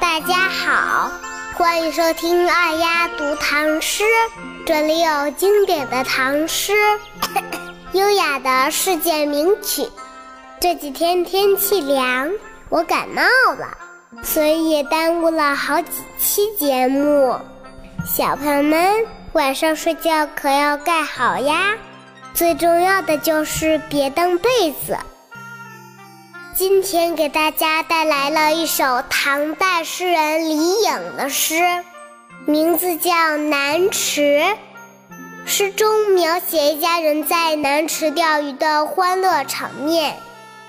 [0.00, 1.10] 大家好，
[1.56, 4.04] 欢迎收听二丫读唐诗，
[4.66, 6.72] 这里有经典的唐诗，
[7.92, 9.88] 优雅的世界名曲。
[10.60, 12.30] 这几天天气凉，
[12.68, 13.22] 我感冒
[13.54, 13.76] 了，
[14.22, 17.36] 所以也耽误了好几期节目。
[18.06, 21.74] 小朋友们，晚上睡觉可要盖好呀，
[22.32, 24.48] 最重要的就是别蹬被
[24.86, 24.96] 子。
[26.56, 31.84] 今天给大家带来了一首唐代诗人李颖的诗，
[32.46, 34.40] 名字叫《南池》。
[35.44, 40.16] 诗中描写一家人在南池钓鱼的欢乐场面。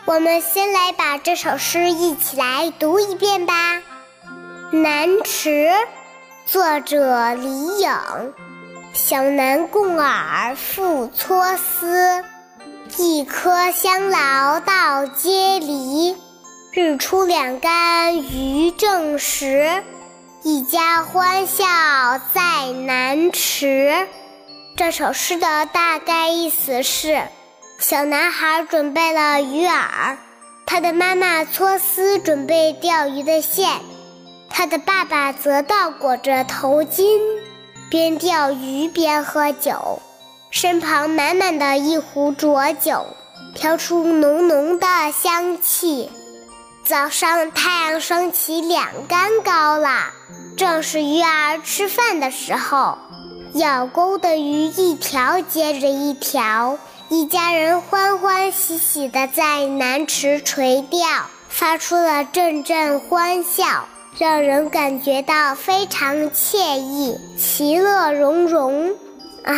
[0.06, 3.76] 我们先来把这首诗一起来读一遍吧，
[4.72, 5.70] 《南池》，
[6.48, 7.92] 作者李颖。
[8.92, 12.24] 小南共尔复撮丝。
[12.98, 16.16] 一颗香劳到街篱，
[16.72, 19.84] 日出两竿鱼正时。
[20.44, 21.66] 一家欢笑
[22.34, 24.08] 在南池。
[24.78, 27.22] 这首诗的大概意思是：
[27.80, 30.16] 小男孩准备了鱼饵，
[30.66, 33.70] 他的妈妈搓丝准备钓鱼的线，
[34.50, 37.20] 他的爸爸则倒裹着头巾，
[37.90, 40.02] 边钓鱼边喝酒。
[40.56, 43.08] 身旁满满的一壶浊酒，
[43.54, 46.10] 飘出浓浓的香气。
[46.86, 50.14] 早上太阳升起两竿高了，
[50.56, 52.98] 正是鱼儿吃饭的时候。
[53.56, 56.78] 咬钩的鱼一条接着一条，
[57.10, 61.06] 一家人欢欢喜喜地在南池垂钓，
[61.50, 68.96] 发出了阵阵欢笑，让人感觉到非常惬意，其乐融融。
[69.44, 69.54] 啊！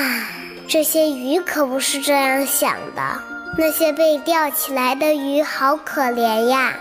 [0.70, 3.02] 这些鱼可不是这样想的，
[3.58, 6.74] 那些被钓起来的鱼好可怜呀！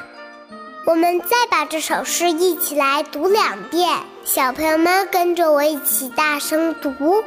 [0.87, 3.89] 我们再把这首诗一起来读两遍，
[4.25, 6.91] 小朋友们跟着我一起大声读《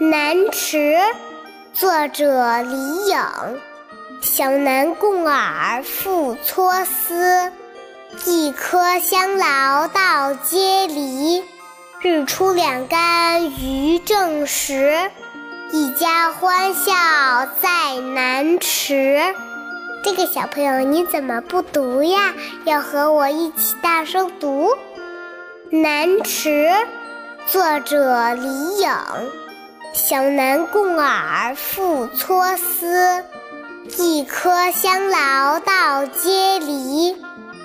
[0.00, 0.96] 南池》，
[1.72, 3.16] 作者李颖。
[4.20, 7.52] 小南共尔复搓丝，
[8.26, 11.44] 一颗香劳到街篱，
[12.00, 15.08] 日出两竿鱼正时。
[15.72, 16.92] 一家欢笑
[17.62, 19.20] 在南池。
[20.02, 22.34] 这个小朋友你怎么不读呀？
[22.64, 24.66] 要和我一起大声读
[25.70, 26.68] 《南池》，
[27.46, 28.90] 作者李颖。
[29.92, 33.24] 小南共尔复搓丝，
[33.96, 37.16] 一颗香劳到街篱。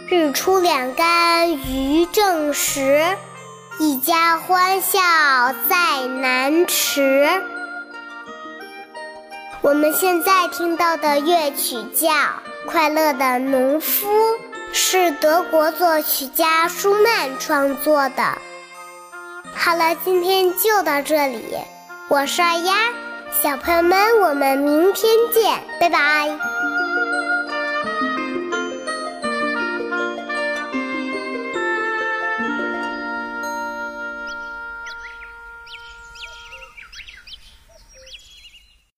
[0.10, 3.04] 日出两竿鱼正时，
[3.80, 5.00] 一家欢笑
[5.68, 7.42] 在南池。
[9.66, 12.08] 我们现在听到的乐曲叫
[12.68, 14.08] 《快乐的农夫》，
[14.72, 18.24] 是德国作曲家舒曼创作的。
[19.56, 21.58] 好了，今天就到这里，
[22.09, 22.75] 我是二丫，
[23.42, 26.30] 小朋友们，我们明天见，拜拜。